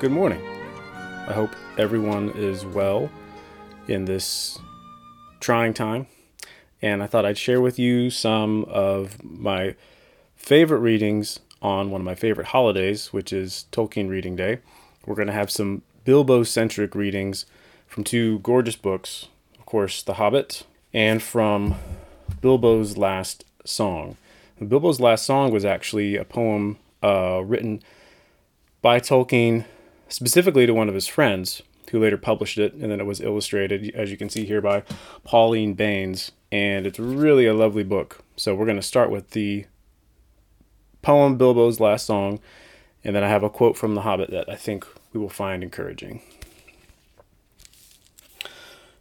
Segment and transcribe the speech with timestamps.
[0.00, 0.40] good morning.
[1.28, 3.10] I hope everyone is well
[3.86, 4.58] in this
[5.40, 6.06] trying time.
[6.80, 9.74] And I thought I'd share with you some of my
[10.36, 14.60] favorite readings on one of my favorite holidays, which is Tolkien Reading Day.
[15.04, 17.44] We're going to have some Bilbo centric readings
[17.86, 21.74] from two gorgeous books, of course, The Hobbit, and from
[22.40, 24.16] Bilbo's Last Song.
[24.66, 27.82] Bilbo's Last Song was actually a poem uh, written
[28.80, 29.66] by Tolkien
[30.10, 33.90] specifically to one of his friends, who later published it, and then it was illustrated,
[33.94, 34.82] as you can see here, by
[35.24, 36.30] Pauline Baynes.
[36.52, 38.20] And it's really a lovely book.
[38.36, 39.66] So we're going to start with the
[41.02, 42.40] poem Bilbo's Last Song,
[43.02, 45.62] and then I have a quote from The Hobbit that I think we will find
[45.62, 46.22] encouraging.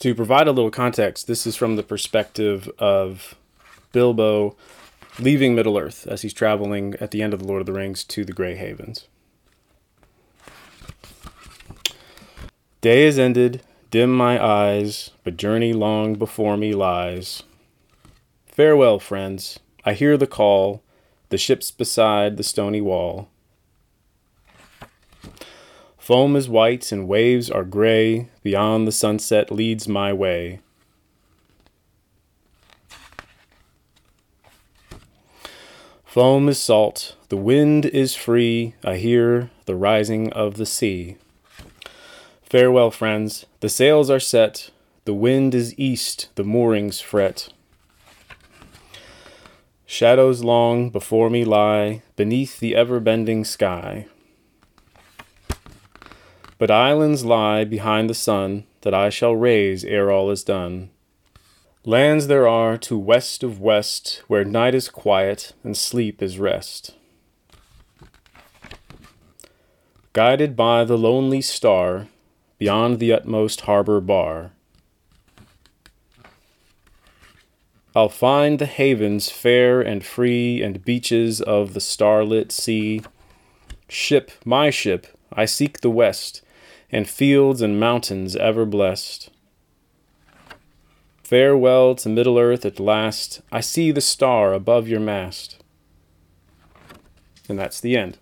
[0.00, 3.36] To provide a little context, this is from the perspective of
[3.92, 4.56] Bilbo
[5.18, 8.02] leaving Middle Earth as he's traveling at the end of The Lord of the Rings
[8.04, 9.06] to the Grey Havens.
[12.82, 17.44] Day is ended, dim my eyes, but journey long before me lies.
[18.44, 20.82] Farewell, friends, I hear the call,
[21.28, 23.28] the ships beside the stony wall.
[25.96, 30.58] Foam is white and waves are gray, beyond the sunset leads my way.
[36.04, 41.16] Foam is salt, the wind is free, I hear the rising of the sea.
[42.52, 43.46] Farewell, friends.
[43.60, 44.68] The sails are set.
[45.06, 46.28] The wind is east.
[46.34, 47.48] The moorings fret.
[49.86, 54.06] Shadows long before me lie beneath the ever bending sky.
[56.58, 60.90] But islands lie behind the sun that I shall raise ere all is done.
[61.86, 66.94] Lands there are to west of west where night is quiet and sleep is rest.
[70.12, 72.08] Guided by the lonely star,
[72.62, 74.52] beyond the utmost harbor bar.
[77.92, 83.02] I'll find the havens fair and free and beaches of the starlit sea.
[83.88, 86.40] Ship, my ship, I seek the west,
[86.92, 89.28] and fields and mountains ever blessed.
[91.24, 93.40] Farewell to Middle Earth at last.
[93.50, 95.60] I see the star above your mast.
[97.48, 98.18] And that's the end.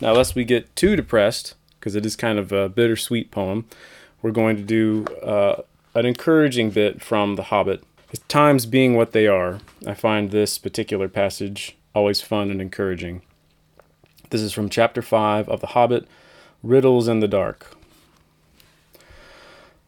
[0.00, 3.64] Now, lest we get too depressed, because it is kind of a bittersweet poem,
[4.20, 5.62] we're going to do uh,
[5.94, 7.82] an encouraging bit from The Hobbit.
[8.28, 13.22] Times being what they are, I find this particular passage always fun and encouraging.
[14.28, 16.06] This is from chapter 5 of The Hobbit
[16.62, 17.74] Riddles in the Dark.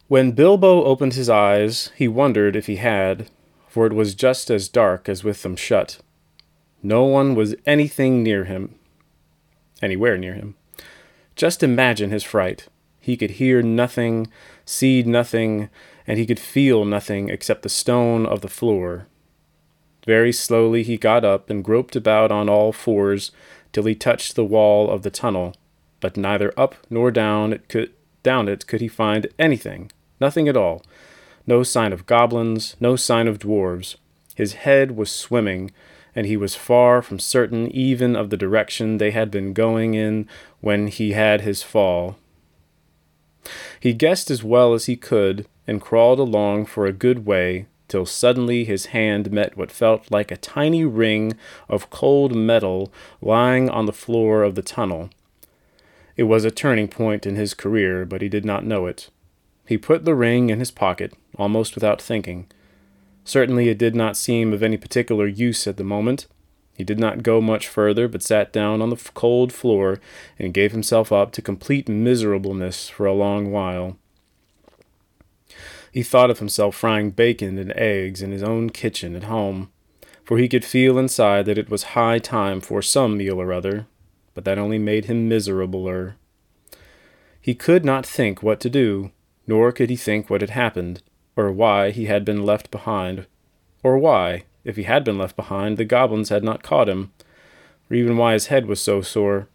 [0.07, 3.29] When Bilbo opened his eyes, he wondered if he had,
[3.69, 5.99] for it was just as dark as with them shut.
[6.81, 8.75] No one was anything near him,
[9.81, 10.55] anywhere near him.
[11.35, 12.67] Just imagine his fright.
[12.99, 14.27] He could hear nothing,
[14.65, 15.69] see nothing,
[16.07, 19.07] and he could feel nothing except the stone of the floor.
[20.05, 23.31] Very slowly he got up and groped about on all fours
[23.71, 25.55] till he touched the wall of the tunnel,
[25.99, 27.91] but neither up nor down it could
[28.21, 30.81] down it could he find anything, nothing at all.
[31.45, 33.95] No sign of goblins, no sign of dwarves.
[34.35, 35.71] His head was swimming,
[36.15, 40.27] and he was far from certain even of the direction they had been going in
[40.61, 42.17] when he had his fall.
[43.79, 48.05] He guessed as well as he could, and crawled along for a good way, till
[48.05, 51.33] suddenly his hand met what felt like a tiny ring
[51.69, 52.91] of cold metal
[53.21, 55.09] lying on the floor of the tunnel.
[56.15, 59.09] It was a turning point in his career, but he did not know it.
[59.65, 62.47] He put the ring in his pocket, almost without thinking.
[63.25, 66.27] Certainly it did not seem of any particular use at the moment.
[66.75, 69.99] He did not go much further, but sat down on the cold floor
[70.39, 73.97] and gave himself up to complete miserableness for a long while.
[75.91, 79.71] He thought of himself frying bacon and eggs in his own kitchen at home,
[80.23, 83.85] for he could feel inside that it was high time for some meal or other,
[84.33, 86.15] but that only made him miserabler.
[87.39, 89.11] He could not think what to do,
[89.45, 91.03] nor could he think what had happened
[91.35, 93.25] or why he had been left behind,
[93.83, 97.11] or why, if he had been left behind, the goblins had not caught him,
[97.89, 99.47] or even why his head was so sore.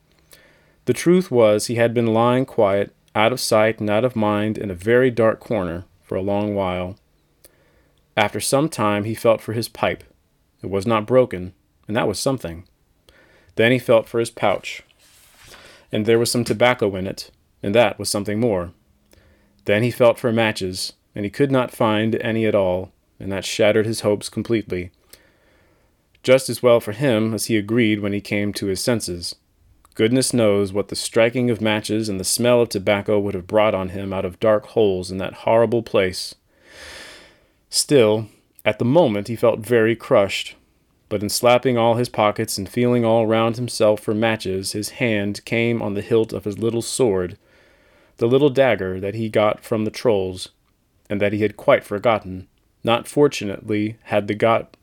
[0.84, 4.58] The truth was, he had been lying quiet, out of sight and out of mind,
[4.58, 6.96] in a very dark corner for a long while.
[8.16, 10.04] After some time, he felt for his pipe.
[10.62, 11.52] It was not broken,
[11.86, 12.64] and that was something.
[13.56, 14.82] Then he felt for his pouch,
[15.90, 17.30] and there was some tobacco in it,
[17.62, 18.72] and that was something more.
[19.64, 23.44] Then he felt for matches, and he could not find any at all, and that
[23.44, 24.90] shattered his hopes completely.
[26.22, 29.34] Just as well for him as he agreed when he came to his senses.
[29.94, 33.74] Goodness knows what the striking of matches and the smell of tobacco would have brought
[33.74, 36.36] on him out of dark holes in that horrible place.
[37.68, 38.28] Still,
[38.64, 40.54] at the moment he felt very crushed,
[41.08, 45.44] but in slapping all his pockets and feeling all round himself for matches, his hand
[45.44, 47.38] came on the hilt of his little sword,
[48.18, 50.50] the little dagger that he got from the trolls,
[51.08, 52.48] and that he had quite forgotten.
[52.84, 54.76] Not fortunately had the got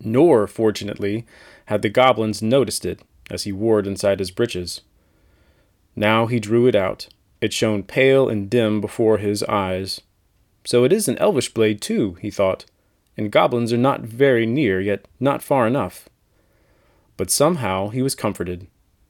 [0.00, 1.26] nor fortunately
[1.66, 3.00] had the goblins noticed it
[3.30, 4.82] as he wore it inside his breeches.
[5.94, 7.08] Now he drew it out.
[7.40, 10.00] It shone pale and dim before his eyes.
[10.64, 12.64] So it is an elvish blade, too, he thought,
[13.16, 16.08] and goblins are not very near, yet not far enough.
[17.16, 18.66] But somehow he was comforted.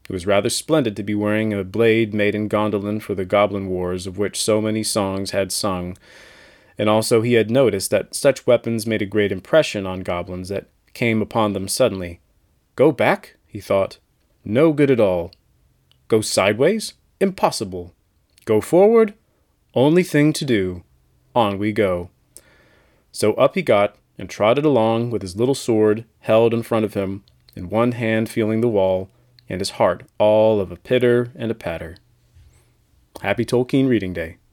[0.09, 3.67] It was rather splendid to be wearing a blade made in Gondolin for the goblin
[3.69, 5.97] wars of which so many songs had sung,
[6.79, 10.69] and also he had noticed that such weapons made a great impression on goblins that
[10.95, 12.21] came upon them suddenly.
[12.77, 13.37] Go back?
[13.47, 13.99] he thought.
[14.45, 15.33] No good at all.
[16.09, 16.95] Go sideways?
[17.21, 17.93] Impossible.
[18.45, 19.15] Go forward?
[19.75, 20.85] Only thing to do.
[21.35, 22.11] On we go.
[23.11, 26.95] So up he got and trotted along with his little sword held in front of
[26.95, 27.25] him,
[27.55, 29.11] in one hand feeling the wall,
[29.49, 31.97] and his heart all of a pitter and a patter.
[33.23, 34.37] Happy Tolkien Reading Day.